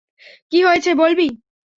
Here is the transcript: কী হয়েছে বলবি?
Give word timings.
কী 0.51 0.59
হয়েছে 0.63 0.91
বলবি? 0.95 1.27